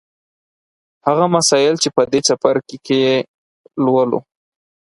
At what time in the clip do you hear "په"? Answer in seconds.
1.95-2.01